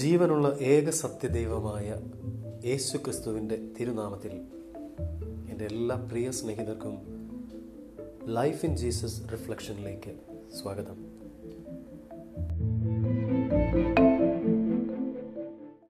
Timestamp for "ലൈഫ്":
8.26-8.66